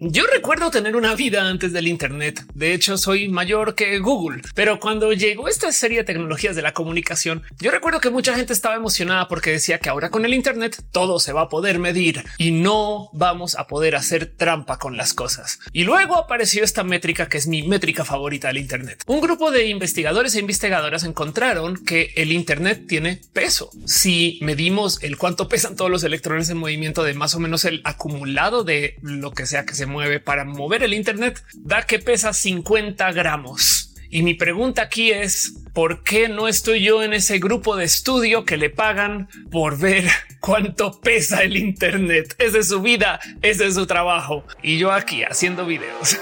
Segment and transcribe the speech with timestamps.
[0.00, 2.44] Yo recuerdo tener una vida antes del Internet.
[2.54, 4.42] De hecho, soy mayor que Google.
[4.54, 8.52] Pero cuando llegó esta serie de tecnologías de la comunicación, yo recuerdo que mucha gente
[8.52, 12.22] estaba emocionada porque decía que ahora con el Internet todo se va a poder medir
[12.38, 15.58] y no vamos a poder hacer trampa con las cosas.
[15.72, 19.02] Y luego apareció esta métrica que es mi métrica favorita del Internet.
[19.08, 23.72] Un grupo de investigadores e investigadoras encontraron que el Internet tiene peso.
[23.84, 27.80] Si medimos el cuánto pesan todos los electrones en movimiento de más o menos el
[27.82, 32.32] acumulado de lo que sea que se mueve para mover el Internet da que pesa
[32.32, 33.94] 50 gramos.
[34.10, 38.44] Y mi pregunta aquí es, ¿por qué no estoy yo en ese grupo de estudio
[38.44, 40.04] que le pagan por ver
[40.40, 42.34] cuánto pesa el Internet?
[42.38, 44.44] Esa es su vida, ese es su trabajo.
[44.62, 46.16] Y yo aquí haciendo videos.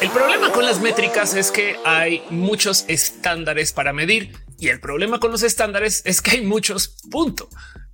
[0.00, 5.18] El problema con las métricas es que hay muchos estándares para medir y el problema
[5.18, 7.48] con los estándares es que hay muchos puntos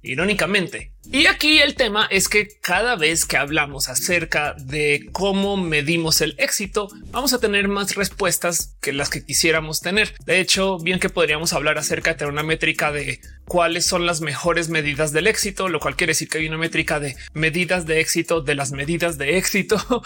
[0.09, 0.93] irónicamente.
[1.11, 6.34] Y aquí el tema es que cada vez que hablamos acerca de cómo medimos el
[6.39, 10.14] éxito, vamos a tener más respuestas que las que quisiéramos tener.
[10.27, 14.20] De hecho, bien que podríamos hablar acerca de tener una métrica de cuáles son las
[14.20, 18.01] mejores medidas del éxito, lo cual quiere decir que hay una métrica de medidas de
[18.01, 19.79] éxito de las medidas de éxito.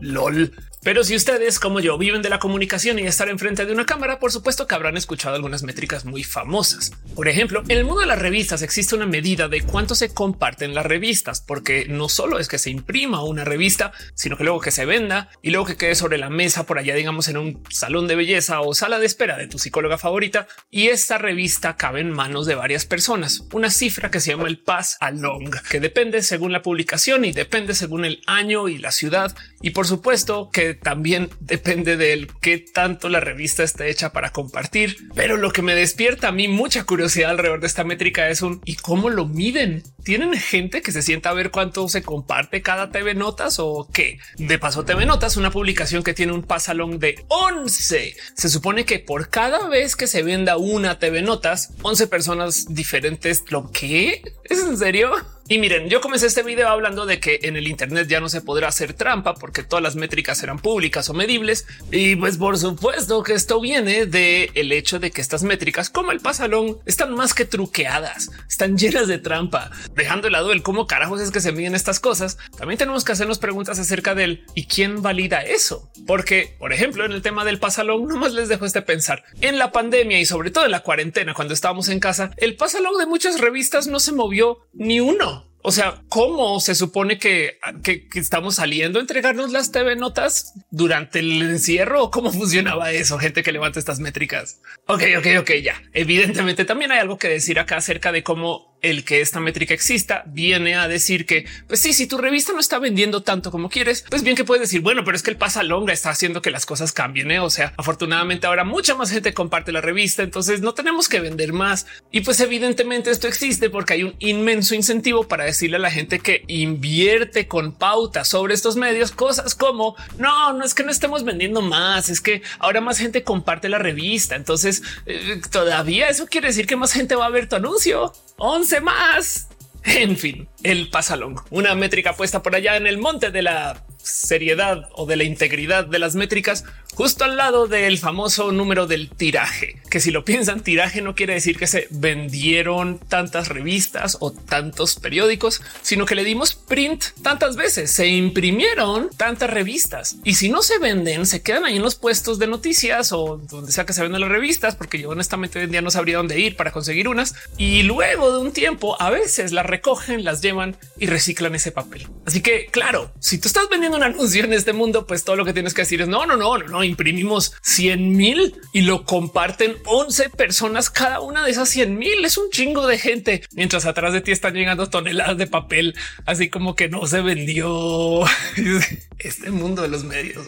[0.00, 0.52] LOL.
[0.82, 4.20] Pero si ustedes, como yo, viven de la comunicación y estar enfrente de una cámara,
[4.20, 6.92] por supuesto que habrán escuchado algunas métricas muy famosas.
[7.16, 10.74] Por ejemplo, en el mundo de las revistas existe una medida de cuánto se comparten
[10.74, 14.70] las revistas, porque no solo es que se imprima una revista, sino que luego que
[14.70, 18.06] se venda y luego que quede sobre la mesa por allá, digamos, en un salón
[18.06, 20.46] de belleza o sala de espera de tu psicóloga favorita.
[20.70, 23.42] Y esta revista cabe en manos de varias personas.
[23.52, 27.74] Una cifra que se llama el pass along, que depende según la publicación y depende
[27.74, 29.34] según el año y la ciudad.
[29.60, 34.96] Y por supuesto que también depende del qué tanto la revista está hecha para compartir.
[35.14, 38.60] Pero lo que me despierta a mí mucha curiosidad alrededor de esta métrica es un
[38.64, 39.84] y cómo lo miden.
[40.08, 44.18] Tienen gente que se sienta a ver cuánto se comparte cada TV Notas o qué.
[44.38, 48.16] De paso, TV Notas, una publicación que tiene un pasalón de 11.
[48.32, 53.44] Se supone que por cada vez que se venda una TV Notas, 11 personas diferentes.
[53.50, 55.10] Lo que es en serio?
[55.50, 58.42] Y miren, yo comencé este video hablando de que en el Internet ya no se
[58.42, 61.66] podrá hacer trampa porque todas las métricas serán públicas o medibles.
[61.90, 66.12] Y pues por supuesto que esto viene de el hecho de que estas métricas, como
[66.12, 69.70] el pasalón, están más que truqueadas, están llenas de trampa.
[69.98, 73.10] Dejando de lado el cómo carajos es que se miden estas cosas, también tenemos que
[73.10, 75.90] hacernos preguntas acerca del y quién valida eso.
[76.06, 79.24] Porque, por ejemplo, en el tema del pasalón, nomás les dejo este pensar.
[79.40, 82.96] En la pandemia y sobre todo en la cuarentena, cuando estábamos en casa, el pasalón
[82.96, 85.48] de muchas revistas no se movió ni uno.
[85.62, 90.54] O sea, ¿cómo se supone que, que, que, estamos saliendo a entregarnos las TV notas
[90.70, 92.12] durante el encierro?
[92.12, 93.18] ¿Cómo funcionaba eso?
[93.18, 94.60] Gente que levanta estas métricas.
[94.86, 95.82] Ok, ok, ok, ya.
[95.92, 100.22] Evidentemente también hay algo que decir acá acerca de cómo el que esta métrica exista
[100.26, 104.04] viene a decir que, pues sí, si tu revista no está vendiendo tanto como quieres,
[104.08, 106.50] pues bien que puedes decir, bueno, pero es que el pasa longa está haciendo que
[106.50, 107.30] las cosas cambien.
[107.30, 107.40] ¿eh?
[107.40, 111.52] O sea, afortunadamente ahora mucha más gente comparte la revista, entonces no tenemos que vender
[111.52, 111.86] más.
[112.10, 116.18] Y pues evidentemente esto existe porque hay un inmenso incentivo para decirle a la gente
[116.18, 121.24] que invierte con pauta sobre estos medios cosas como no, no es que no estemos
[121.24, 124.36] vendiendo más, es que ahora más gente comparte la revista.
[124.36, 128.12] Entonces eh, todavía eso quiere decir que más gente va a ver tu anuncio.
[128.38, 129.48] 11 más.
[129.84, 134.90] En fin, el pasalón, una métrica puesta por allá en el monte de la seriedad
[134.92, 136.64] o de la integridad de las métricas
[136.98, 141.34] justo al lado del famoso número del tiraje, que si lo piensan, tiraje no quiere
[141.34, 147.54] decir que se vendieron tantas revistas o tantos periódicos, sino que le dimos print tantas
[147.54, 150.16] veces, se imprimieron tantas revistas.
[150.24, 153.70] Y si no se venden, se quedan ahí en los puestos de noticias o donde
[153.70, 156.40] sea que se venden las revistas, porque yo honestamente hoy en día no sabría dónde
[156.40, 157.36] ir para conseguir unas.
[157.56, 162.08] Y luego de un tiempo a veces las recogen, las llevan y reciclan ese papel.
[162.26, 165.44] Así que claro, si tú estás vendiendo un anuncio en este mundo, pues todo lo
[165.44, 169.04] que tienes que decir es no, no, no, no, no imprimimos 100 mil y lo
[169.04, 170.90] comparten 11 personas.
[170.90, 172.24] Cada una de esas 100 mil.
[172.24, 175.94] Es un chingo de gente, mientras atrás de ti están llegando toneladas de papel,
[176.26, 178.24] así como que no se vendió.
[179.18, 180.46] Este mundo de los medios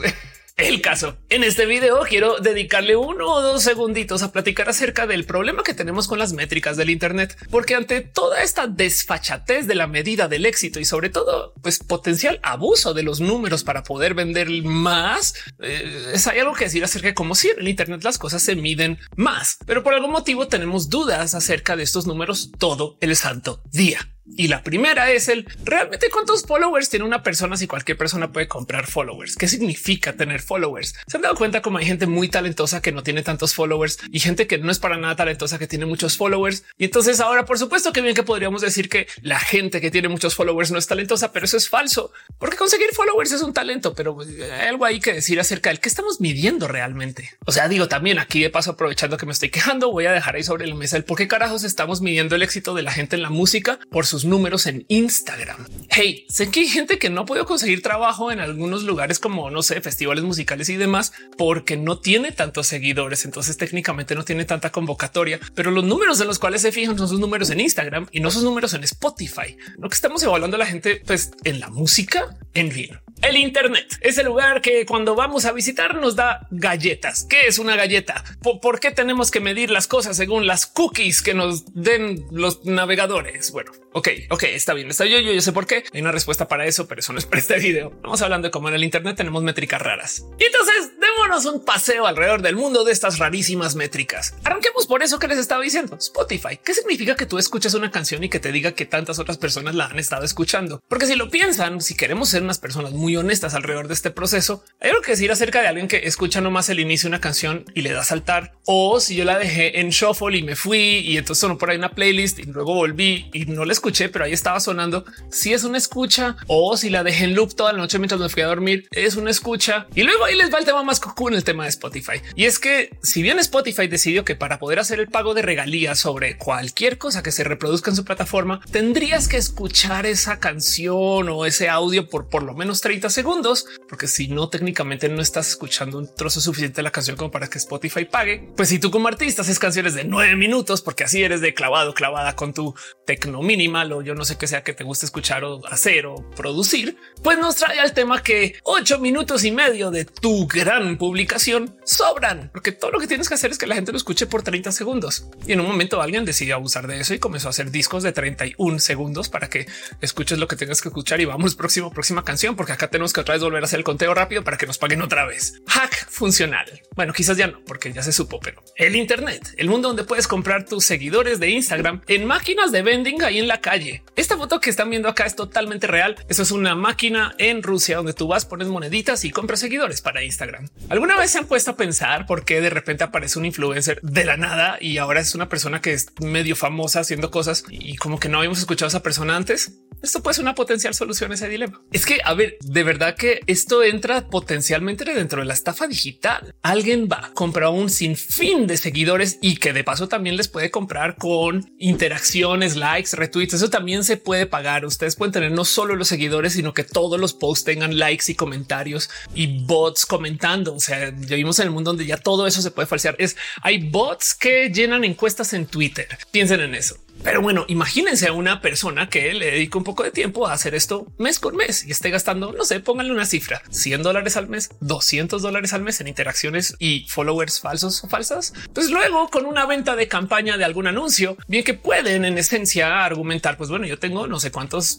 [0.57, 1.17] el caso.
[1.29, 5.75] En este video quiero dedicarle uno o dos segunditos a platicar acerca del problema que
[5.75, 10.47] tenemos con las métricas del Internet, porque ante toda esta desfachatez de la medida del
[10.47, 16.15] éxito y sobre todo pues potencial abuso de los números para poder vender más, eh,
[16.31, 18.99] hay algo que decir acerca de cómo si en el Internet las cosas se miden
[19.17, 23.99] más, pero por algún motivo tenemos dudas acerca de estos números todo el santo día.
[24.37, 28.49] Y la primera es el realmente cuántos followers tiene una persona si cualquier persona puede
[28.49, 29.37] comprar followers.
[29.37, 30.95] ¿Qué significa tener followers?
[31.07, 34.21] Se han dado cuenta como hay gente muy talentosa que no tiene tantos followers y
[34.21, 36.65] gente que no es para nada talentosa que tiene muchos followers.
[36.79, 40.09] Y entonces ahora, por supuesto que bien que podríamos decir que la gente que tiene
[40.09, 43.95] muchos followers no es talentosa, pero eso es falso porque conseguir followers es un talento,
[43.95, 47.31] pero hay algo ahí que decir acerca del que estamos midiendo realmente.
[47.47, 50.37] O sea, digo también aquí de paso, aprovechando que me estoy quejando, voy a dejar
[50.37, 53.17] ahí sobre la mesa el por qué carajos estamos midiendo el éxito de la gente
[53.17, 55.67] en la música por sus números en Instagram.
[55.89, 59.63] Hey, sé que hay gente que no puede conseguir trabajo en algunos lugares como no
[59.63, 63.25] sé, festivales musicales y demás porque no tiene tantos seguidores.
[63.25, 67.09] Entonces técnicamente no tiene tanta convocatoria, pero los números de los cuales se fijan son
[67.09, 69.57] sus números en Instagram y no sus números en Spotify.
[69.79, 72.99] Lo que estamos evaluando a la gente pues en la música en fin.
[73.23, 77.27] El Internet es el lugar que cuando vamos a visitar nos da galletas.
[77.29, 78.25] ¿Qué es una galleta?
[78.41, 83.53] ¿Por, qué tenemos que medir las cosas según las cookies que nos den los navegadores?
[83.53, 85.85] Bueno, ok, ok, está bien, está yo, yo, yo sé por qué.
[85.93, 87.93] Hay una respuesta para eso, pero eso no es para este video.
[88.03, 90.25] Vamos hablando de cómo en el Internet tenemos métricas raras.
[90.39, 94.35] Y entonces démonos un paseo alrededor del mundo de estas rarísimas métricas.
[94.45, 96.59] Arranquemos por eso que les estaba diciendo Spotify.
[96.63, 99.75] ¿Qué significa que tú escuches una canción y que te diga que tantas otras personas
[99.75, 100.83] la han estado escuchando?
[100.89, 104.65] Porque si lo piensan, si queremos ser unas personas muy honestas alrededor de este proceso.
[104.81, 107.65] Hay algo que decir acerca de alguien que escucha nomás el inicio de una canción
[107.75, 110.99] y le da a saltar o si yo la dejé en shuffle y me fui
[110.99, 114.25] y entonces sonó por ahí una playlist y luego volví y no la escuché, pero
[114.25, 115.05] ahí estaba sonando.
[115.31, 118.29] Si es una escucha o si la dejé en loop toda la noche mientras me
[118.29, 119.87] fui a dormir, es una escucha.
[119.95, 122.21] Y luego ahí les va el tema más cocu en el tema de Spotify.
[122.35, 125.99] Y es que si bien Spotify decidió que para poder hacer el pago de regalías
[125.99, 131.47] sobre cualquier cosa que se reproduzca en su plataforma, tendrías que escuchar esa canción o
[131.47, 135.99] ese audio por por lo menos 30 segundos, porque si no, técnicamente no estás escuchando
[135.99, 138.49] un trozo suficiente de la canción como para que Spotify pague.
[138.57, 141.93] Pues si tú como artista haces canciones de nueve minutos, porque así eres de clavado,
[141.93, 142.73] clavada con tu
[143.05, 146.15] tecno minimal o yo no sé qué sea que te guste escuchar o hacer o
[146.37, 151.77] producir, pues nos trae al tema que ocho minutos y medio de tu gran publicación
[151.85, 154.45] sobran, porque todo lo que tienes que hacer es que la gente lo escuche por
[154.45, 155.27] 30 segundos.
[155.49, 158.13] Y en un momento alguien decidió abusar de eso y comenzó a hacer discos de
[158.13, 159.67] 31 segundos para que
[160.01, 163.21] escuches lo que tengas que escuchar y vamos próximo, próxima canción, porque acá tenemos que
[163.21, 165.61] otra vez volver a hacer el conteo rápido para que nos paguen otra vez.
[165.67, 166.83] Hack funcional.
[166.95, 170.29] Bueno, quizás ya no, porque ya se supo, pero el Internet, el mundo donde puedes
[170.29, 174.05] comprar tus seguidores de Instagram en máquinas de vending ahí en la calle.
[174.17, 176.17] Esta foto que están viendo acá es totalmente real.
[176.29, 180.23] Eso es una máquina en Rusia donde tú vas, pones moneditas y compras seguidores para
[180.23, 180.69] Instagram.
[180.89, 184.25] ¿Alguna vez se han puesto a pensar por qué de repente aparece un influencer de
[184.25, 188.21] la nada y ahora es una persona que es medio famosa haciendo cosas y como
[188.21, 189.81] que no habíamos escuchado a esa persona antes?
[190.03, 191.83] Esto puede ser una potencial solución a ese dilema.
[191.93, 196.55] Es que, a ver, de verdad que esto entra potencialmente dentro de la estafa digital.
[196.63, 201.17] Alguien va, compra un sinfín de seguidores y que de paso también les puede comprar
[201.17, 203.55] con interacciones, likes, retweets.
[203.55, 204.85] Eso también se puede pagar.
[204.85, 208.35] Ustedes pueden tener no solo los seguidores, sino que todos los posts tengan likes y
[208.35, 210.75] comentarios y bots comentando.
[210.75, 213.17] O sea, ya vimos en el mundo donde ya todo eso se puede falsear.
[213.19, 216.09] Es hay bots que llenan encuestas en Twitter.
[216.31, 216.97] Piensen en eso.
[217.23, 220.75] Pero bueno, imagínense a una persona que le dedica un poco de tiempo a hacer
[220.75, 224.49] esto mes con mes y esté gastando, no sé, pónganle una cifra, 100 dólares al
[224.49, 228.55] mes, 200 dólares al mes en interacciones y followers falsos o falsas.
[228.73, 233.05] Pues luego con una venta de campaña de algún anuncio, bien que pueden en esencia
[233.05, 234.99] argumentar, pues bueno, yo tengo no sé cuántos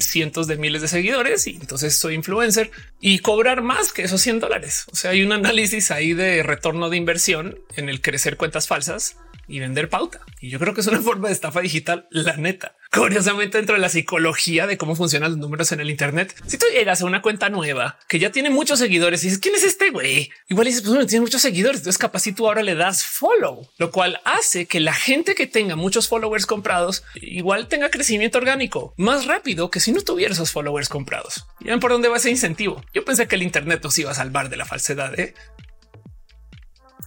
[0.00, 2.70] cientos de miles de seguidores y entonces soy influencer
[3.00, 4.84] y cobrar más que esos 100 dólares.
[4.92, 9.16] O sea, hay un análisis ahí de retorno de inversión en el crecer cuentas falsas
[9.48, 10.20] y vender pauta.
[10.40, 12.76] Y yo creo que es una forma de estafa digital, la neta.
[12.92, 16.66] Curiosamente, dentro de la psicología de cómo funcionan los números en el Internet, si tú
[16.72, 19.90] llegas a una cuenta nueva que ya tiene muchos seguidores y dices quién es este
[19.90, 21.80] güey, igual dices, pues tiene muchos seguidores.
[21.80, 25.46] Entonces, capaz si tú ahora le das follow, lo cual hace que la gente que
[25.46, 30.52] tenga muchos followers comprados igual tenga crecimiento orgánico más rápido que si no tuviera esos
[30.52, 31.46] followers comprados.
[31.60, 32.82] Y ven por dónde va ese incentivo.
[32.94, 35.18] Yo pensé que el Internet nos iba a salvar de la falsedad.
[35.18, 35.34] ¿eh?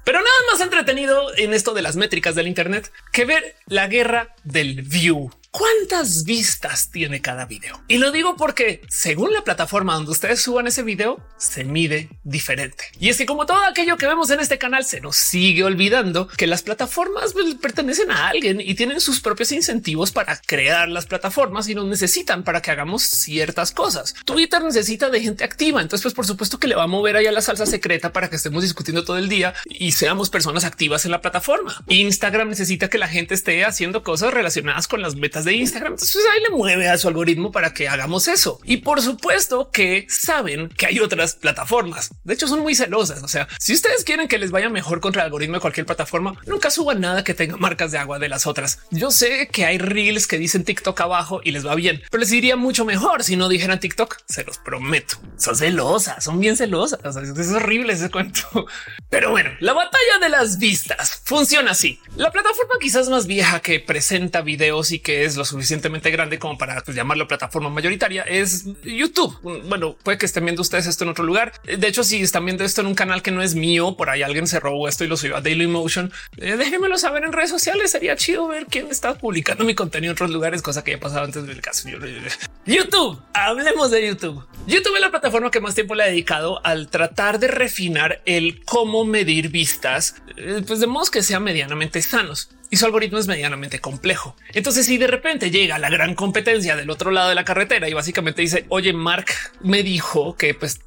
[0.04, 4.36] Pero nada más entretenido en esto de las métricas del Internet que ver la guerra
[4.44, 7.82] del view cuántas vistas tiene cada video.
[7.88, 12.86] Y lo digo porque según la plataforma donde ustedes suban ese video, se mide diferente.
[13.00, 16.28] Y es que como todo aquello que vemos en este canal, se nos sigue olvidando
[16.28, 21.06] que las plataformas pues, pertenecen a alguien y tienen sus propios incentivos para crear las
[21.06, 24.16] plataformas y nos necesitan para que hagamos ciertas cosas.
[24.26, 25.82] Twitter necesita de gente activa.
[25.82, 28.36] Entonces, pues por supuesto que le va a mover allá la salsa secreta para que
[28.36, 31.84] estemos discutiendo todo el día y seamos personas activas en la plataforma.
[31.88, 35.94] Instagram necesita que la gente esté haciendo cosas relacionadas con las metas de Instagram.
[35.94, 38.60] Entonces pues, ahí le mueve a su algoritmo para que hagamos eso.
[38.64, 42.10] Y por supuesto que saben que hay otras plataformas.
[42.24, 43.24] De hecho, son muy celosas.
[43.24, 46.36] O sea, si ustedes quieren que les vaya mejor contra el algoritmo de cualquier plataforma,
[46.46, 48.80] nunca suban nada que tenga marcas de agua de las otras.
[48.92, 52.30] Yo sé que hay reels que dicen TikTok abajo y les va bien, pero les
[52.30, 54.18] diría mucho mejor si no dijeran TikTok.
[54.28, 55.18] Se los prometo.
[55.38, 57.00] Son celosas, son bien celosas.
[57.16, 58.42] es horrible ese cuento.
[59.10, 62.00] Pero bueno, la batalla de las vistas funciona así.
[62.16, 66.58] La plataforma quizás más vieja que presenta videos y que es lo suficientemente grande como
[66.58, 69.38] para pues, llamarlo plataforma mayoritaria es YouTube.
[69.68, 71.54] Bueno, puede que estén viendo ustedes esto en otro lugar.
[71.64, 74.24] De hecho, si están viendo esto en un canal que no es mío, por ahí
[74.24, 77.50] alguien se robó esto y lo subió a Daily Motion, eh, déjenmelo saber en redes
[77.50, 77.92] sociales.
[77.92, 81.26] Sería chido ver quién está publicando mi contenido en otros lugares, cosa que ya pasado
[81.26, 81.90] antes del caso.
[82.66, 84.46] YouTube, hablemos de YouTube.
[84.68, 88.64] YouTube es la plataforma que más tiempo le ha dedicado al tratar de refinar el
[88.66, 93.28] cómo medir vistas, eh, pues de modos que sean medianamente sanos y su algoritmo es
[93.28, 94.36] medianamente complejo.
[94.54, 97.94] Entonces, si de repente llega la gran competencia del otro lado de la carretera y
[97.94, 99.28] básicamente dice, oye, Mark
[99.62, 100.82] me dijo que pues,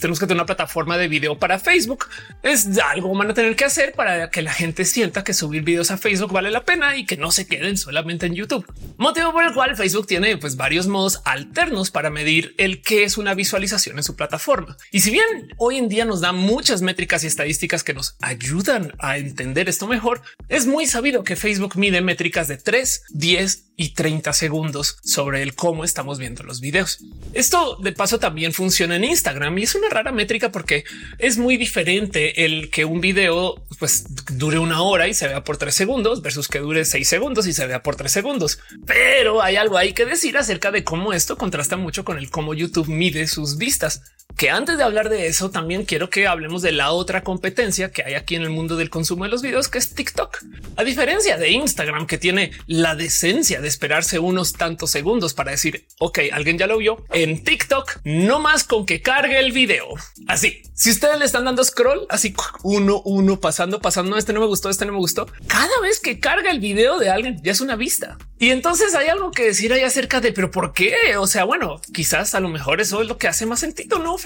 [0.00, 2.06] tenemos que tener una plataforma de video para Facebook,
[2.42, 5.90] es algo van a tener que hacer para que la gente sienta que subir videos
[5.90, 8.66] a Facebook vale la pena y que no se queden solamente en YouTube.
[8.96, 13.18] Motivo por el cual Facebook tiene pues varios modos alternos para medir el que es
[13.18, 14.76] una visualización en su plataforma.
[14.90, 18.94] Y si bien hoy en día nos da muchas métricas y estadísticas que nos ayudan
[18.98, 23.94] a entender esto mejor, es muy sabido que Facebook mide métricas de 3, 10 y
[23.94, 26.98] 30 segundos sobre el cómo estamos viendo los videos.
[27.32, 30.84] Esto de paso también funciona en Instagram y es una rara métrica porque
[31.18, 34.04] es muy diferente el que un video pues
[34.36, 37.54] dure una hora y se vea por tres segundos versus que dure seis segundos y
[37.54, 38.58] se vea por tres segundos.
[38.84, 42.52] Pero hay algo ahí que decir acerca de cómo esto contrasta mucho con el cómo
[42.52, 44.02] YouTube mide sus vistas
[44.40, 48.02] que antes de hablar de eso, también quiero que hablemos de la otra competencia que
[48.02, 50.38] hay aquí en el mundo del consumo de los videos, que es TikTok.
[50.76, 55.86] A diferencia de Instagram, que tiene la decencia de esperarse unos tantos segundos para decir,
[55.98, 59.88] ok, alguien ya lo vio, en TikTok, no más con que cargue el video.
[60.26, 64.46] Así, si ustedes le están dando scroll, así uno, uno, pasando, pasando, este no me
[64.46, 67.60] gustó, este no me gustó, cada vez que carga el video de alguien, ya es
[67.60, 68.16] una vista.
[68.38, 70.94] Y entonces hay algo que decir ahí acerca de, pero ¿por qué?
[71.18, 74.16] O sea, bueno, quizás a lo mejor eso es lo que hace más sentido, ¿no?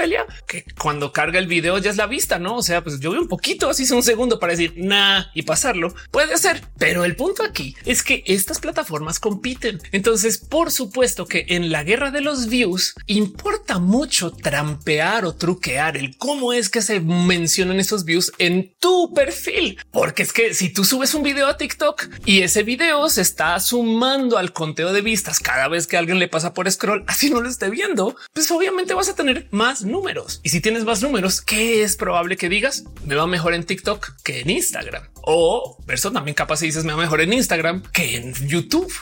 [0.47, 2.57] Que cuando carga el video ya es la vista, no?
[2.57, 5.95] O sea, pues yo vi un poquito, así un segundo para decir nada y pasarlo.
[6.11, 9.81] Puede ser, pero el punto aquí es que estas plataformas compiten.
[9.93, 15.97] Entonces, por supuesto que en la guerra de los views importa mucho trampear o truquear
[15.97, 20.73] el cómo es que se mencionan esos views en tu perfil, porque es que si
[20.73, 25.01] tú subes un video a TikTok y ese video se está sumando al conteo de
[25.01, 28.51] vistas cada vez que alguien le pasa por scroll, así no lo esté viendo, pues
[28.51, 30.41] obviamente vas a tener más números.
[30.43, 32.85] Y si tienes más números, ¿qué es probable que digas?
[33.07, 35.05] Me va mejor en TikTok que en Instagram.
[35.23, 38.93] O verso también capaz si dices me va mejor en Instagram que en YouTube.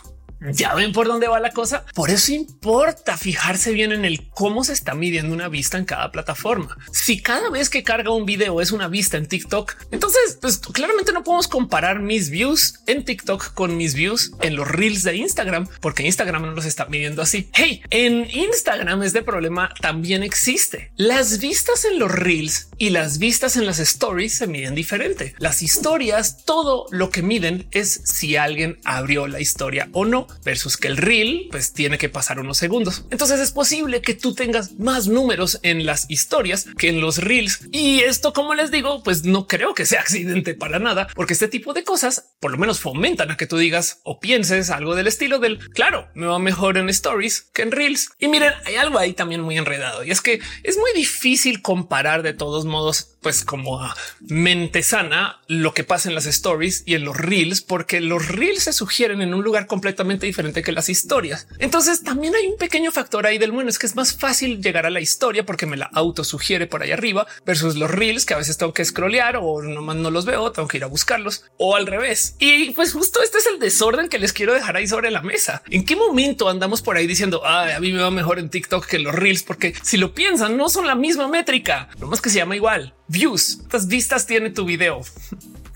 [0.50, 1.84] Ya ven por dónde va la cosa.
[1.94, 6.10] Por eso importa fijarse bien en el cómo se está midiendo una vista en cada
[6.10, 6.76] plataforma.
[6.92, 11.12] Si cada vez que carga un video es una vista en TikTok, entonces pues claramente
[11.12, 15.68] no podemos comparar mis views en TikTok con mis views en los reels de Instagram,
[15.80, 17.48] porque Instagram no los está midiendo así.
[17.52, 20.92] Hey, en Instagram este problema también existe.
[20.96, 25.36] Las vistas en los reels y las vistas en las stories se miden diferente.
[25.38, 30.76] Las historias, todo lo que miden es si alguien abrió la historia o no versus
[30.76, 33.04] que el reel pues tiene que pasar unos segundos.
[33.12, 37.60] Entonces es posible que tú tengas más números en las historias que en los reels.
[37.70, 41.46] Y esto, como les digo, pues no creo que sea accidente para nada, porque este
[41.46, 45.06] tipo de cosas por lo menos fomentan a que tú digas o pienses algo del
[45.06, 48.10] estilo del claro, me va mejor en stories que en reels.
[48.18, 52.24] Y miren, hay algo ahí también muy enredado y es que es muy difícil comparar
[52.24, 56.94] de todos modos, pues como a mente sana lo que pasa en las stories y
[56.94, 60.88] en los reels, porque los reels se sugieren en un lugar completamente diferente que las
[60.88, 61.46] historias.
[61.58, 64.86] Entonces también hay un pequeño factor ahí del bueno, es que es más fácil llegar
[64.86, 68.34] a la historia porque me la auto sugiere por ahí arriba versus los reels que
[68.34, 71.44] a veces tengo que scrollear o nomás no los veo, tengo que ir a buscarlos
[71.58, 72.36] o al revés.
[72.40, 75.62] Y pues justo este es el desorden que les quiero dejar ahí sobre la mesa.
[75.70, 78.98] ¿En qué momento andamos por ahí diciendo a mí me va mejor en TikTok que
[78.98, 79.44] los reels?
[79.44, 82.94] Porque si lo piensan, no son la misma métrica, lo más que se llama igual
[83.12, 83.58] views.
[83.62, 85.02] Estas vistas tiene tu video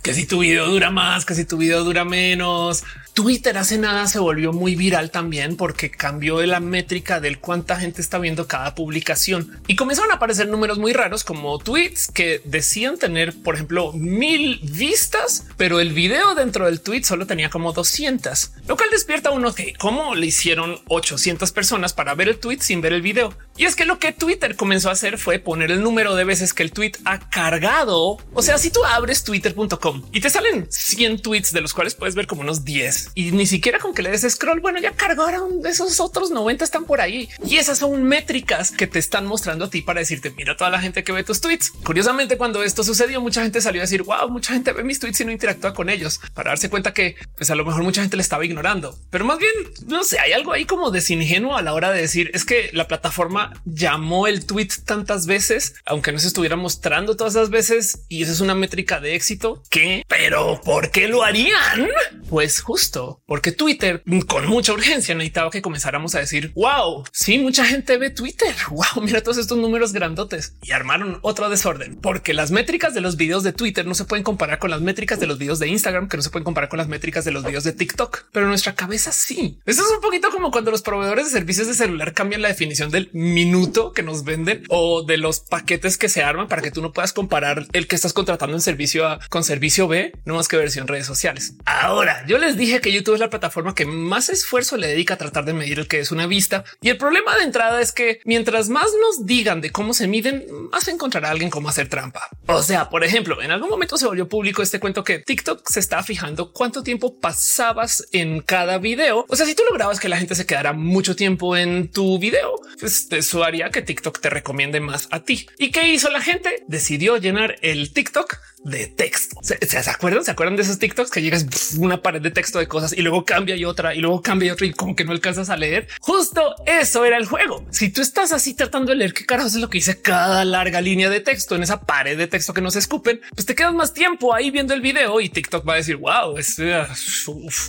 [0.07, 2.85] que si tu video dura más, que si tu video dura menos.
[3.17, 8.03] Twitter hace nada se volvió muy viral también porque cambió la métrica del cuánta gente
[8.03, 12.99] está viendo cada publicación y comenzaron a aparecer números muy raros como tweets que decían
[12.99, 18.51] tener, por ejemplo, mil vistas, pero el video dentro del tweet solo tenía como 200,
[18.69, 22.83] lo cual despierta uno que cómo le hicieron 800 personas para ver el tweet sin
[22.83, 23.33] ver el video.
[23.57, 26.53] Y es que lo que Twitter comenzó a hacer fue poner el número de veces
[26.53, 28.19] que el tweet ha cargado.
[28.35, 32.15] O sea, si tú abres twitter.com y te salen 100 tweets de los cuales puedes
[32.15, 35.65] ver como unos 10 y ni siquiera con que le des scroll, bueno, ya cargaron
[35.67, 39.71] esos otros 90 están por ahí y esas son métricas que te están mostrando a
[39.71, 41.71] ti para decirte mira toda la gente que ve tus tweets.
[41.71, 45.21] Curiosamente, cuando esto sucedió, mucha gente salió a decir wow, mucha gente ve mis tweets
[45.21, 48.17] y no interactúa con ellos para darse cuenta que pues a lo mejor mucha gente
[48.17, 49.53] le estaba ignorando, pero más bien
[49.87, 52.89] no sé, hay algo ahí como desingenuo a la hora de decir es que la
[52.89, 58.23] plataforma llamó el tweet tantas veces, aunque no se estuviera mostrando todas esas veces y
[58.23, 61.89] esa es una métrica de éxito que, pero ¿por qué lo harían?
[62.29, 62.96] Pues justo
[63.26, 68.11] porque Twitter con mucha urgencia necesitaba que comenzáramos a decir wow, sí, mucha gente ve
[68.11, 68.55] Twitter.
[68.76, 73.17] Wow, mira todos estos números grandotes y armaron otro desorden porque las métricas de los
[73.17, 76.09] videos de Twitter no se pueden comparar con las métricas de los videos de Instagram,
[76.09, 78.75] que no se pueden comparar con las métricas de los videos de TikTok, pero nuestra
[78.75, 79.61] cabeza sí.
[79.65, 82.91] Eso es un poquito como cuando los proveedores de servicios de celular cambian la definición
[82.91, 86.83] del minuto que nos venden o de los paquetes que se arman para que tú
[86.83, 90.49] no puedas comparar el que estás contratando en servicio A con servicio B, no más
[90.49, 91.55] que versión redes sociales.
[91.65, 95.19] Ahora yo les dije que YouTube es la plataforma que más esfuerzo le dedica a
[95.19, 96.62] tratar de medir el que es una vista.
[96.81, 100.47] Y el problema de entrada es que mientras más nos digan de cómo se miden,
[100.71, 102.28] más encontrará alguien cómo hacer trampa.
[102.47, 105.81] O sea, por ejemplo, en algún momento se volvió público este cuento que TikTok se
[105.81, 109.26] está fijando cuánto tiempo pasabas en cada video.
[109.28, 112.55] O sea, si tú lograbas que la gente se quedara mucho tiempo en tu video,
[112.78, 115.49] pues eso haría que TikTok te recomiende más a ti.
[115.59, 116.62] ¿Y qué hizo la gente?
[116.69, 119.37] Decidió llenar el TikTok de texto.
[119.43, 119.57] ¿Se,
[119.91, 120.25] acuerdan?
[120.25, 123.25] ¿Se acuerdan de esos TikToks que llegas una pared de texto de cosas y luego
[123.25, 125.89] cambia y otra y luego cambia y otra y como que no alcanzas a leer?
[126.01, 127.65] Justo eso era el juego.
[127.71, 130.81] Si tú estás así tratando de leer qué carajos es lo que dice cada larga
[130.81, 133.73] línea de texto en esa pared de texto que no se escupen, pues te quedas
[133.73, 136.59] más tiempo ahí viendo el video y TikTok va a decir wow, es,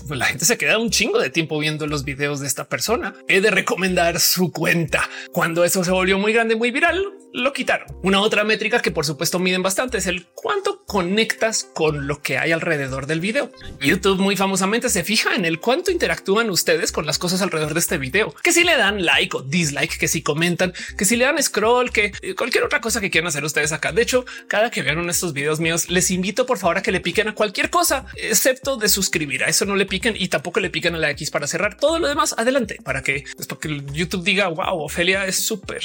[0.09, 3.13] la gente se queda un chingo de tiempo viendo los videos de esta persona.
[3.27, 5.09] He de recomendar su cuenta.
[5.31, 7.87] Cuando eso se volvió muy grande, muy viral, lo quitaron.
[8.03, 12.37] Una otra métrica que por supuesto miden bastante es el cuánto conectas con lo que
[12.37, 13.51] hay alrededor del video.
[13.81, 17.81] YouTube muy famosamente se fija en el cuánto interactúan ustedes con las cosas alrededor de
[17.81, 21.25] este video, que si le dan like o dislike, que si comentan, que si le
[21.25, 23.91] dan scroll, que eh, cualquier otra cosa que quieran hacer ustedes acá.
[23.91, 27.01] De hecho, cada que vean estos videos míos, les invito por favor a que le
[27.01, 29.43] piquen a cualquier cosa, excepto de suscribir.
[29.43, 31.99] A eso no le piquen y tampoco le piquen a la X para cerrar todo
[31.99, 35.83] lo demás adelante para que después que YouTube diga wow, Ofelia es súper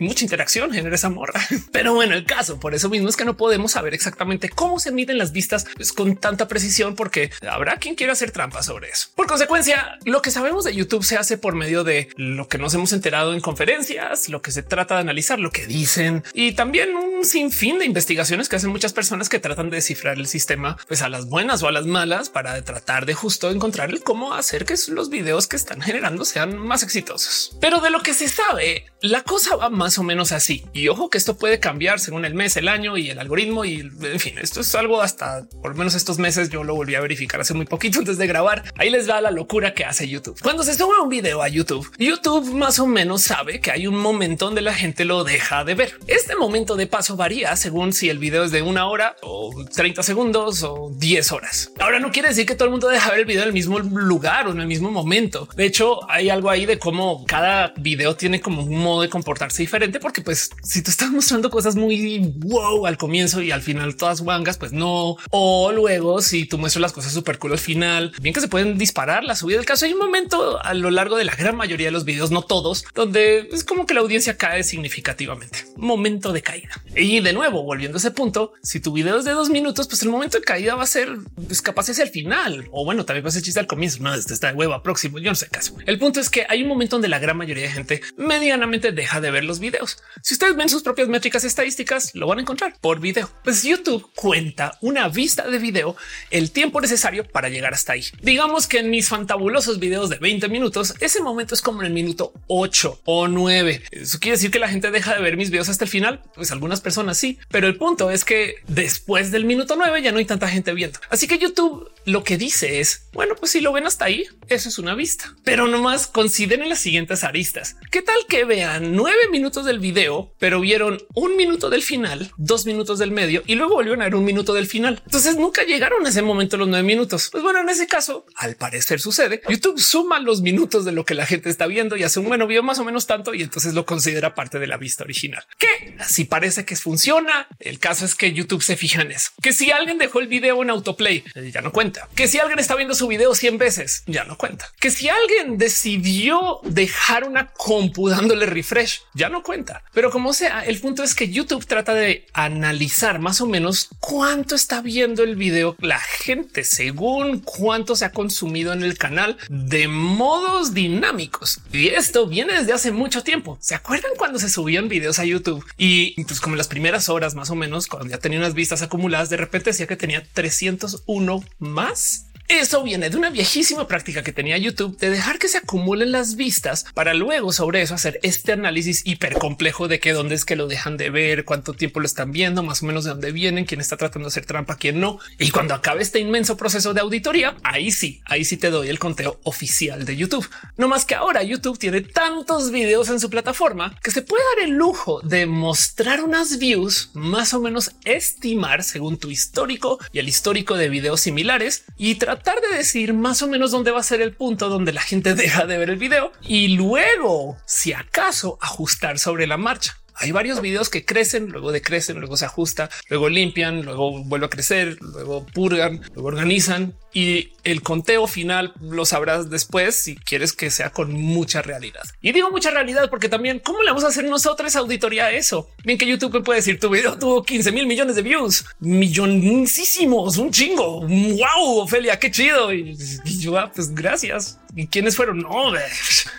[0.00, 1.40] mucha interacción genera esa morra.
[1.72, 4.92] Pero bueno, el caso por eso mismo es que no podemos saber exactamente cómo se
[4.92, 9.08] miden las vistas pues, con tanta precisión, porque habrá quien quiera hacer trampa sobre eso.
[9.14, 12.74] Por consecuencia, lo que sabemos de YouTube se hace por medio de lo que nos
[12.74, 16.94] hemos enterado en conferencias, lo que se trata de analizar, lo que dicen y también
[16.94, 21.02] un sinfín de investigaciones que hacen muchas personas que tratan de descifrar el sistema pues
[21.02, 24.74] a las buenas o a las malas para tratar de justo encontrar cómo hacer que
[24.88, 27.56] los videos que están generando sean más exitosos.
[27.60, 30.64] Pero de lo que se sabe, la cosa va más o menos así.
[30.72, 33.64] Y ojo que esto puede cambiar según el mes, el año y el algoritmo.
[33.64, 36.50] Y en fin, esto es algo hasta por lo menos estos meses.
[36.50, 38.64] Yo lo volví a verificar hace muy poquito antes de grabar.
[38.76, 40.38] Ahí les va la locura que hace YouTube.
[40.42, 43.96] Cuando se sube un video a YouTube, YouTube más o menos sabe que hay un
[43.96, 45.94] momento donde la gente lo deja de ver.
[46.06, 50.02] Este momento de paso varía según si el video es de una hora o 30
[50.02, 51.72] segundos o 10 horas.
[51.78, 53.78] Ahora no quiere decir que todo el mundo deja ver el video en el mismo
[53.78, 55.48] lugar o en el mismo momento.
[55.56, 59.62] De hecho, hay algo ahí de cómo cada video tiene como un modo de comportarse
[59.62, 63.96] diferente, porque pues si tú estás mostrando cosas muy wow al comienzo y al final
[63.96, 65.16] todas wangas, pues no.
[65.30, 68.78] O luego si tú muestras las cosas súper cool al final, bien que se pueden
[68.78, 69.86] disparar la subida del caso.
[69.86, 72.84] Hay un momento a lo largo de la gran mayoría de los videos, no todos,
[72.94, 75.64] donde es como que la audiencia cae significativamente.
[75.76, 76.82] Momento de caída.
[76.94, 80.02] Y de nuevo, volviendo a ese punto, si tu video es de dos minutos, pues
[80.02, 82.68] el momento de caída va a ser pues, capaz hacia el final.
[82.72, 84.02] O bueno, también va a ser chiste al comienzo.
[84.02, 85.18] No, este está de hueva próximo.
[85.18, 85.76] Yo no sé caso.
[85.86, 89.20] El punto es que hay un momento donde la gran mayoría de gente medianamente deja
[89.20, 90.02] de ver los videos.
[90.22, 93.30] Si ustedes ven sus propias métricas estadísticas, lo van a encontrar por video.
[93.44, 95.96] Pues YouTube cuenta una vista de video,
[96.30, 98.04] el tiempo necesario para llegar hasta ahí.
[98.22, 101.92] Digamos que en mis fantabulosos videos de 20 minutos, ese momento es como en el
[101.92, 103.82] minuto 8 o 9.
[103.90, 106.22] Eso quiere decir que la gente deja de ver mis videos hasta el final.
[106.34, 110.18] Pues algunas personas sí, pero el punto es que después del minuto 9 ya no
[110.18, 110.98] hay tanta gente viendo.
[111.10, 114.68] Así que YouTube lo que dice es bueno, pues si lo ven hasta ahí, eso
[114.68, 117.76] es una vista, pero nomás consideren las siguientes aristas.
[117.90, 122.66] ¿Qué tal que vean nueve minutos del video, pero vieron un minuto del final, dos
[122.66, 125.02] minutos del medio y luego volvieron a ver un minuto del final?
[125.04, 127.28] Entonces nunca llegaron a ese momento los nueve minutos.
[127.32, 129.42] Pues bueno, en ese caso, al parecer sucede.
[129.48, 132.46] YouTube suma los minutos de lo que la gente está viendo y hace un bueno
[132.46, 135.44] vio más o menos tanto y entonces lo considera parte de la vista original.
[135.58, 137.48] Que así parece que funciona.
[137.58, 139.30] El caso es que YouTube se fija en eso.
[139.42, 142.08] Que si alguien dejó el video en autoplay, eh, ya no cuenta.
[142.14, 144.70] Que si alguien está viendo su video 100 veces, ya no cuenta.
[144.78, 149.82] Que si alguien decidió dejar una compu dándole refresh, ya no cuenta.
[149.92, 154.54] Pero como sea, el punto es que YouTube trata de analizar más o menos cuánto
[154.54, 159.88] está viendo el video la gente según cuánto se ha consumido en el canal de
[159.88, 161.60] modos dinámicos.
[161.72, 163.58] Y esto viene desde hace mucho tiempo.
[163.60, 165.64] ¿Se acuerdan cuando se subían videos a YouTube?
[165.76, 168.82] Y pues como en las primeras horas más o menos, cuando ya tenía unas vistas
[168.82, 174.32] acumuladas, de repente decía que tenía 301 más eso viene de una viejísima práctica que
[174.32, 178.50] tenía YouTube de dejar que se acumulen las vistas para luego sobre eso hacer este
[178.50, 182.06] análisis hiper complejo de que dónde es que lo dejan de ver, cuánto tiempo lo
[182.06, 184.98] están viendo, más o menos de dónde vienen, quién está tratando de hacer trampa, quién
[184.98, 185.20] no.
[185.38, 188.98] Y cuando acabe este inmenso proceso de auditoría, ahí sí, ahí sí te doy el
[188.98, 190.48] conteo oficial de YouTube.
[190.76, 194.64] No más que ahora YouTube tiene tantos videos en su plataforma que se puede dar
[194.64, 200.28] el lujo de mostrar unas views más o menos estimar según tu histórico y el
[200.28, 204.04] histórico de videos similares y tratar tratar de decir más o menos dónde va a
[204.04, 208.58] ser el punto donde la gente deja de ver el video y luego, si acaso,
[208.60, 209.96] ajustar sobre la marcha.
[210.14, 214.50] Hay varios videos que crecen, luego decrecen, luego se ajusta, luego limpian, luego vuelve a
[214.50, 220.70] crecer, luego purgan, luego organizan y el conteo final lo sabrás después si quieres que
[220.70, 222.02] sea con mucha realidad.
[222.20, 225.68] Y digo mucha realidad porque también cómo le vamos a hacer nosotros auditoría a eso.
[225.84, 230.50] Bien que YouTube puede decir tu video tuvo 15 mil millones de views, millonísimos, un
[230.50, 231.00] chingo.
[231.00, 232.72] Wow, Ofelia, qué chido.
[232.72, 232.96] Y,
[233.38, 234.58] yo, ah, pues gracias.
[234.76, 235.38] ¿Y quiénes fueron?
[235.38, 235.72] No,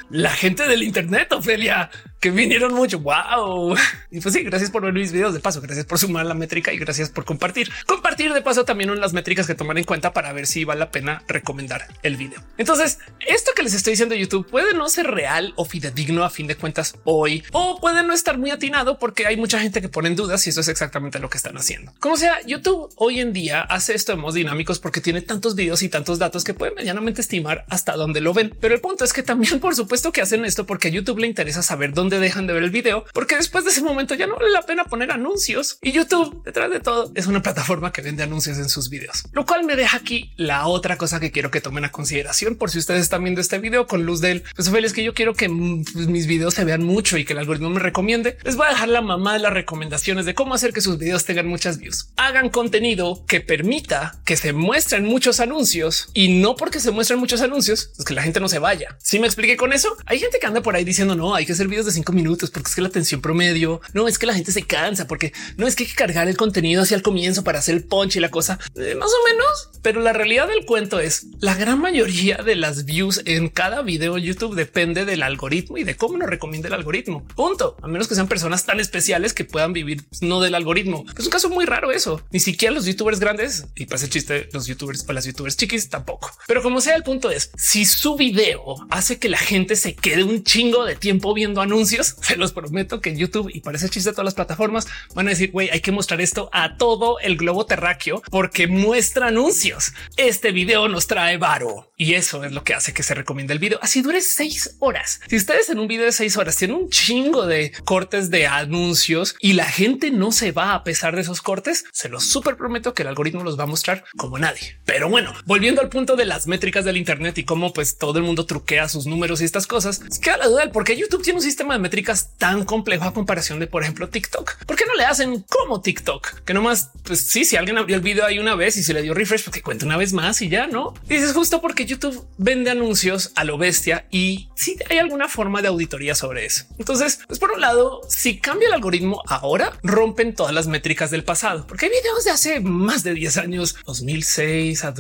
[0.09, 1.89] la gente del Internet, Ofelia,
[2.21, 2.99] que vinieron mucho.
[2.99, 3.75] Wow.
[4.09, 5.59] Y pues sí, gracias por ver mis videos de paso.
[5.59, 7.69] Gracias por sumar la métrica y gracias por compartir.
[7.85, 10.91] Compartir de paso también las métricas que tomar en cuenta para ver si vale la
[10.91, 12.41] pena recomendar el video.
[12.57, 16.47] Entonces, esto que les estoy diciendo YouTube puede no ser real o fidedigno a fin
[16.47, 20.09] de cuentas hoy, o puede no estar muy atinado porque hay mucha gente que pone
[20.09, 21.93] en dudas si eso es exactamente lo que están haciendo.
[21.99, 25.81] Como sea, YouTube hoy en día hace esto de modos dinámicos porque tiene tantos videos
[25.83, 28.55] y tantos datos que pueden medianamente estimar hasta dónde lo ven.
[28.59, 31.27] Pero el punto es que también, por supuesto, que hacen esto porque a YouTube le
[31.27, 34.35] interesa saber dónde dejan de ver el video, porque después de ese momento ya no
[34.35, 38.23] vale la pena poner anuncios y YouTube detrás de todo es una plataforma que vende
[38.23, 41.49] anuncios en sus videos, lo cual me deja aquí la la otra cosa que quiero
[41.49, 44.67] que tomen a consideración por si ustedes están viendo este video con luz del pues
[44.67, 47.39] es que yo quiero que mm, pues, mis videos se vean mucho y que el
[47.39, 48.37] algoritmo me recomiende.
[48.43, 51.23] Les voy a dejar la mamá de las recomendaciones de cómo hacer que sus videos
[51.23, 52.09] tengan muchas views.
[52.17, 57.39] Hagan contenido que permita que se muestren muchos anuncios y no porque se muestren muchos
[57.39, 58.97] anuncios, es que la gente no se vaya.
[59.01, 61.53] Si me expliqué con eso, hay gente que anda por ahí diciendo no hay que
[61.53, 64.33] hacer videos de cinco minutos porque es que la atención promedio no es que la
[64.33, 67.45] gente se cansa porque no es que hay que cargar el contenido hacia el comienzo
[67.45, 70.65] para hacer el punch y la cosa eh, más o menos, pero la realidad del
[70.65, 75.77] cuento es la gran mayoría de las views en cada video YouTube depende del algoritmo
[75.77, 77.25] y de cómo nos recomienda el algoritmo.
[77.35, 77.77] Punto.
[77.81, 81.05] A menos que sean personas tan especiales que puedan vivir no del algoritmo.
[81.17, 82.21] Es un caso muy raro eso.
[82.31, 85.89] Ni siquiera los youtubers grandes y para ese chiste, los youtubers para las youtubers chiquis
[85.89, 86.31] tampoco.
[86.47, 90.23] Pero como sea, el punto es si su video hace que la gente se quede
[90.23, 93.89] un chingo de tiempo viendo anuncios, se los prometo que en YouTube y para ese
[93.89, 97.37] chiste todas las plataformas van a decir güey, hay que mostrar esto a todo el
[97.37, 99.93] globo terráqueo porque muestra anuncios.
[100.31, 103.59] Este video nos trae varo y eso es lo que hace que se recomiende el
[103.59, 103.79] video.
[103.81, 105.19] Así dure seis horas.
[105.27, 109.35] Si ustedes en un video de seis horas tienen un chingo de cortes de anuncios
[109.41, 112.93] y la gente no se va a pesar de esos cortes, se los súper prometo
[112.93, 114.79] que el algoritmo los va a mostrar como nadie.
[114.85, 118.23] Pero bueno, volviendo al punto de las métricas del Internet y cómo pues todo el
[118.23, 121.23] mundo truquea sus números y estas cosas, es queda la duda del por qué YouTube
[121.23, 124.63] tiene un sistema de métricas tan complejo a comparación de, por ejemplo, TikTok.
[124.65, 126.43] ¿Por qué no le hacen como TikTok?
[126.45, 129.01] Que nomás, pues sí, si alguien abrió el video ahí una vez y se le
[129.01, 132.69] dio refresh, porque cuenta una vez más y ya no Dices justo porque YouTube vende
[132.71, 136.65] anuncios a lo bestia y si hay alguna forma de auditoría sobre eso.
[136.77, 141.23] Entonces, pues por un lado, si cambia el algoritmo ahora, rompen todas las métricas del
[141.23, 144.93] pasado, porque hay videos de hace más de 10 años, 2006 a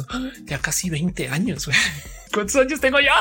[0.45, 1.69] ya casi 20 años.
[2.33, 3.11] ¿Cuántos años tengo yo?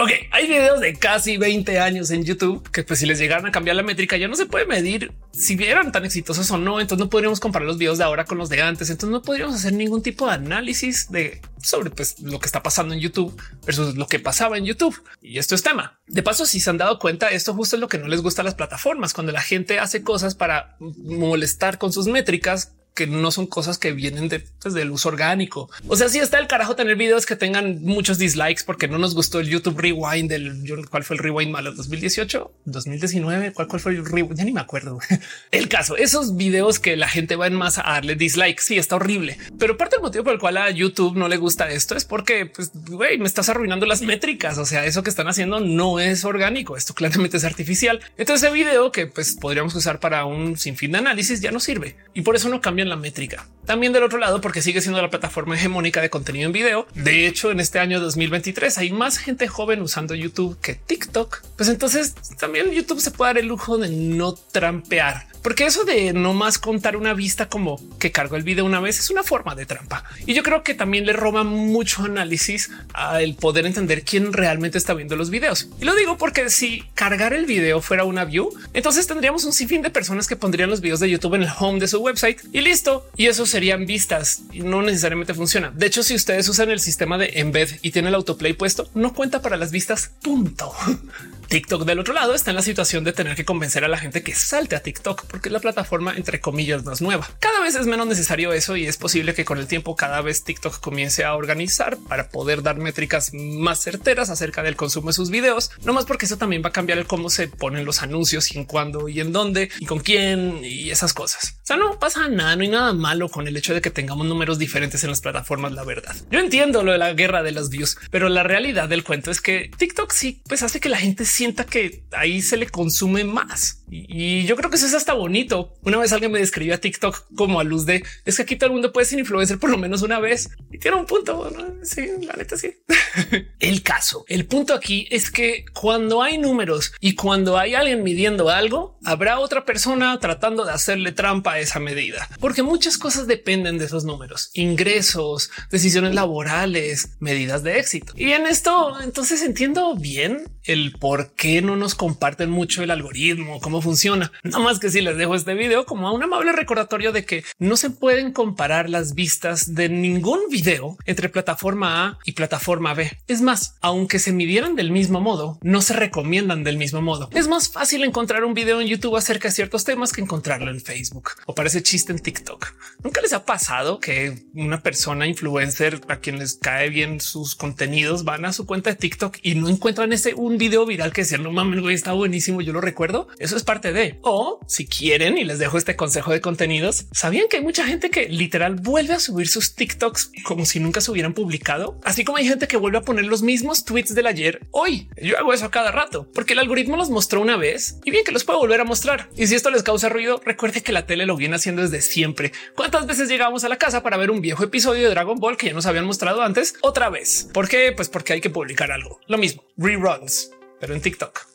[0.00, 3.52] Ok, hay videos de casi 20 años en YouTube que pues si les llegaran a
[3.52, 6.80] cambiar la métrica ya no se puede medir si eran tan exitosos o no.
[6.80, 8.88] Entonces no podríamos comparar los videos de ahora con los de antes.
[8.88, 12.94] Entonces no podríamos hacer ningún tipo de análisis de sobre pues, lo que está pasando
[12.94, 15.02] en YouTube versus lo que pasaba en YouTube.
[15.20, 16.00] Y esto es tema.
[16.06, 18.42] De paso, si se han dado cuenta, esto justo es lo que no les gusta
[18.42, 19.12] a las plataformas.
[19.12, 23.92] Cuando la gente hace cosas para molestar con sus métricas, que no son cosas que
[23.92, 25.70] vienen de, pues, del uso orgánico.
[25.88, 29.14] O sea, si está el carajo tener videos que tengan muchos dislikes porque no nos
[29.14, 33.92] gustó el YouTube Rewind del cuál fue el Rewind malo 2018, 2019, cuál, cuál fue
[33.92, 34.36] el Rewind.
[34.36, 34.98] Ya ni me acuerdo.
[35.50, 38.60] El caso, esos videos que la gente va en masa a darle dislike.
[38.60, 41.70] Sí, está horrible, pero parte del motivo por el cual a YouTube no le gusta
[41.70, 44.58] esto es porque pues me estás arruinando las métricas.
[44.58, 46.76] O sea, eso que están haciendo no es orgánico.
[46.76, 48.00] Esto claramente es artificial.
[48.16, 51.96] Entonces, ese video que pues podríamos usar para un sinfín de análisis ya no sirve
[52.14, 53.46] y por eso no cambia cambian la métrica.
[53.66, 56.86] También del otro lado, porque sigue siendo la plataforma hegemónica de contenido en video.
[56.94, 61.42] De hecho, en este año 2023 hay más gente joven usando YouTube que TikTok.
[61.56, 66.12] Pues entonces también YouTube se puede dar el lujo de no trampear porque eso de
[66.12, 69.54] no más contar una vista como que cargó el video una vez es una forma
[69.54, 70.04] de trampa.
[70.24, 74.94] Y yo creo que también le roba mucho análisis al poder entender quién realmente está
[74.94, 75.68] viendo los videos.
[75.80, 79.82] Y lo digo porque si cargar el video fuera una view, entonces tendríamos un sinfín
[79.82, 82.60] de personas que pondrían los videos de YouTube en el home de su website y
[82.72, 83.06] listo.
[83.16, 85.70] Y eso serían vistas no necesariamente funciona.
[85.70, 89.12] De hecho, si ustedes usan el sistema de embed y tiene el autoplay puesto, no
[89.12, 90.12] cuenta para las vistas.
[90.22, 90.72] Punto.
[91.52, 94.22] TikTok del otro lado está en la situación de tener que convencer a la gente
[94.22, 97.28] que salte a TikTok porque la plataforma entre comillas es nueva.
[97.40, 100.44] Cada vez es menos necesario eso y es posible que con el tiempo cada vez
[100.44, 105.28] TikTok comience a organizar para poder dar métricas más certeras acerca del consumo de sus
[105.28, 108.50] videos, no más porque eso también va a cambiar el cómo se ponen los anuncios
[108.54, 111.58] y en cuándo y en dónde y con quién y esas cosas.
[111.64, 114.26] O sea, no pasa nada, no hay nada malo con el hecho de que tengamos
[114.26, 116.16] números diferentes en las plataformas, la verdad.
[116.30, 119.42] Yo entiendo lo de la guerra de las views, pero la realidad del cuento es
[119.42, 123.84] que TikTok sí pues hace que la gente sienta que ahí se le consume más.
[123.90, 125.74] Y, yo creo que eso es hasta bonito.
[125.82, 128.68] Una vez alguien me describió a TikTok como a luz de es que aquí todo
[128.68, 131.50] el mundo puede ser influencer por lo menos una vez y tiene un punto.
[131.82, 132.74] sí, la neta, sí.
[133.60, 138.48] el caso, el punto aquí es que cuando hay números y cuando hay alguien midiendo
[138.48, 143.78] algo, habrá otra persona tratando de hacerle trampa a esa medida, porque muchas cosas dependen
[143.78, 148.12] de esos números, ingresos, decisiones laborales, medidas de éxito.
[148.16, 153.60] Y en esto, entonces entiendo bien el por qué no nos comparten mucho el algoritmo,
[153.60, 154.32] cómo funciona.
[154.42, 157.76] No más que si les dejo este video como un amable recordatorio de que no
[157.76, 163.10] se pueden comparar las vistas de ningún video entre plataforma A y plataforma B.
[163.28, 167.28] Es más, aunque se midieran del mismo modo, no se recomiendan del mismo modo.
[167.32, 170.80] Es más fácil encontrar un video en YouTube acerca de ciertos temas que encontrarlo en
[170.80, 172.72] Facebook o parece chiste en TikTok.
[173.02, 178.24] Nunca les ha pasado que una persona influencer a quien les cae bien sus contenidos
[178.24, 181.38] van a su cuenta de TikTok y no encuentran ese un video viral que decía
[181.38, 182.60] no mames, güey, está buenísimo.
[182.60, 183.28] Yo lo recuerdo.
[183.38, 187.06] Eso es parte de o si quieren y les dejo este consejo de contenidos.
[187.12, 191.00] Sabían que hay mucha gente que literal vuelve a subir sus TikToks como si nunca
[191.00, 194.26] se hubieran publicado, así como hay gente que vuelve a poner los mismos tweets del
[194.26, 195.08] ayer hoy.
[195.20, 198.24] Yo hago eso a cada rato porque el algoritmo los mostró una vez y bien
[198.24, 199.28] que los puedo volver a mostrar.
[199.36, 202.52] Y si esto les causa ruido, recuerde que la tele lo viene haciendo desde siempre.
[202.74, 205.66] ¿Cuántas veces llegamos a la casa para ver un viejo episodio de Dragon Ball que
[205.66, 207.48] ya nos habían mostrado antes otra vez?
[207.52, 207.92] ¿Por qué?
[207.92, 209.20] Pues porque hay que publicar algo.
[209.26, 210.50] Lo mismo, reruns,
[210.82, 211.51] pero en TikTok.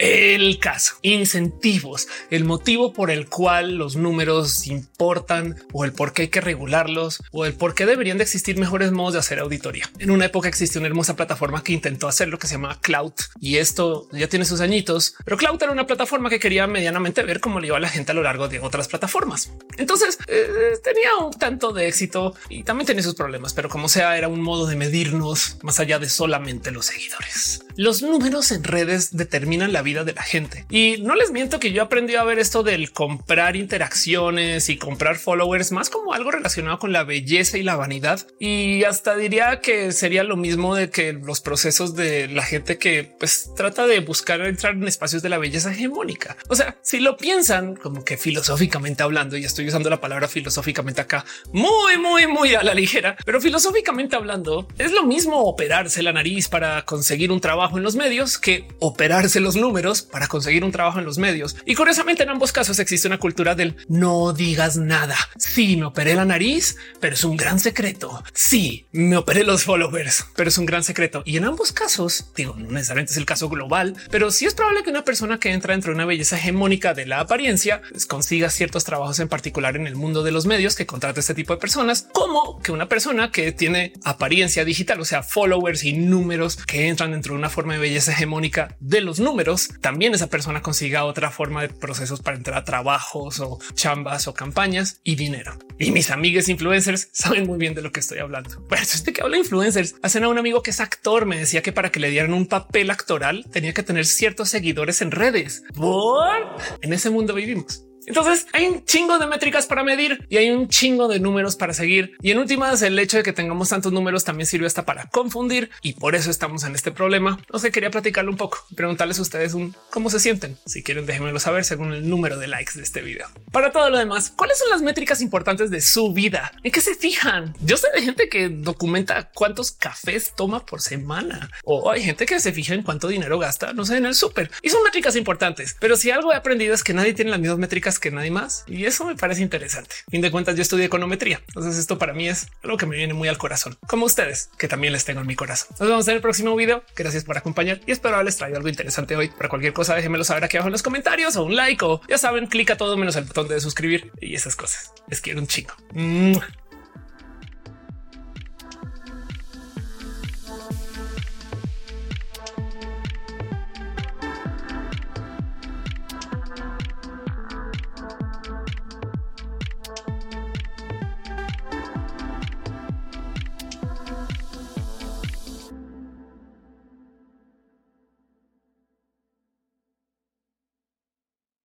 [0.00, 6.22] El caso, incentivos, el motivo por el cual los números importan o el por qué
[6.22, 9.90] hay que regularlos o el por qué deberían de existir mejores modos de hacer auditoría.
[9.98, 13.12] En una época existió una hermosa plataforma que intentó hacer lo que se llama Cloud
[13.42, 17.40] y esto ya tiene sus añitos, pero Cloud era una plataforma que quería medianamente ver
[17.40, 19.52] cómo le iba a la gente a lo largo de otras plataformas.
[19.76, 24.16] Entonces eh, tenía un tanto de éxito y también tenía sus problemas, pero como sea,
[24.16, 27.66] era un modo de medirnos más allá de solamente los seguidores.
[27.76, 30.64] Los números en redes determinan la vida de la gente.
[30.70, 35.16] Y no les miento que yo aprendí a ver esto del comprar interacciones y comprar
[35.16, 38.26] followers más como algo relacionado con la belleza y la vanidad.
[38.38, 43.14] Y hasta diría que sería lo mismo de que los procesos de la gente que
[43.18, 46.36] pues trata de buscar entrar en espacios de la belleza hegemónica.
[46.48, 51.00] O sea, si lo piensan como que filosóficamente hablando, y estoy usando la palabra filosóficamente
[51.00, 56.12] acá muy, muy, muy a la ligera, pero filosóficamente hablando es lo mismo operarse la
[56.12, 59.79] nariz para conseguir un trabajo en los medios que operarse los números
[60.10, 61.56] para conseguir un trabajo en los medios.
[61.64, 65.16] Y curiosamente en ambos casos existe una cultura del no digas nada.
[65.38, 68.22] Sí, me operé la nariz, pero es un gran secreto.
[68.34, 71.22] Sí, me operé los followers, pero es un gran secreto.
[71.24, 74.82] Y en ambos casos, digo, no necesariamente es el caso global, pero sí es probable
[74.82, 78.50] que una persona que entra dentro de una belleza hegemónica de la apariencia pues, consiga
[78.50, 81.60] ciertos trabajos en particular en el mundo de los medios que contrata este tipo de
[81.60, 86.88] personas, como que una persona que tiene apariencia digital, o sea, followers y números que
[86.88, 91.04] entran dentro de una forma de belleza hegemónica de los números también esa persona consiga
[91.04, 95.58] otra forma de procesos para entrar a trabajos o chambas o campañas y dinero.
[95.78, 98.60] Y mis amigos influencers saben muy bien de lo que estoy hablando.
[98.68, 101.26] Bueno, este que habla influencers hacen a un amigo que es actor.
[101.26, 105.02] Me decía que para que le dieran un papel actoral tenía que tener ciertos seguidores
[105.02, 105.62] en redes.
[105.74, 106.56] ¿Por?
[106.82, 107.84] En ese mundo vivimos.
[108.06, 111.74] Entonces hay un chingo de métricas para medir y hay un chingo de números para
[111.74, 112.16] seguir.
[112.22, 115.70] Y en últimas, el hecho de que tengamos tantos números también sirve hasta para confundir
[115.82, 117.38] y por eso estamos en este problema.
[117.52, 120.56] No sé, quería platicarlo un poco, preguntarles a ustedes un cómo se sienten.
[120.66, 123.28] Si quieren, déjenmelo saber según el número de likes de este video.
[123.52, 126.52] Para todo lo demás, ¿cuáles son las métricas importantes de su vida?
[126.62, 127.54] ¿En qué se fijan?
[127.60, 132.40] Yo sé de gente que documenta cuántos cafés toma por semana o hay gente que
[132.40, 135.76] se fija en cuánto dinero gasta, no sé, en el súper y son métricas importantes.
[135.80, 138.64] Pero si algo he aprendido es que nadie tiene las mismas métricas que nadie más.
[138.66, 139.96] Y eso me parece interesante.
[140.10, 141.42] Fin de cuentas, yo estudié econometría.
[141.48, 144.68] Entonces esto para mí es algo que me viene muy al corazón, como ustedes, que
[144.68, 145.68] también les tengo en mi corazón.
[145.78, 146.84] Nos vemos en el próximo video.
[146.94, 149.28] Gracias por acompañar y espero haberles traído algo interesante hoy.
[149.28, 152.18] Para cualquier cosa, déjenmelo saber aquí abajo en los comentarios o un like o ya
[152.18, 154.92] saben, clica todo menos el botón de suscribir y esas cosas.
[155.08, 155.74] Les quiero un chico.